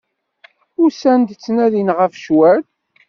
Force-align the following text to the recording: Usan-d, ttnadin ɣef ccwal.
Usan-d, 0.83 1.29
ttnadin 1.35 1.89
ɣef 1.97 2.13
ccwal. 2.19 2.61